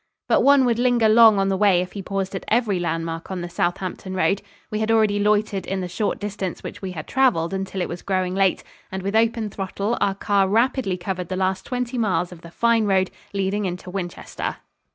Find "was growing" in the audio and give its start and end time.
7.87-8.33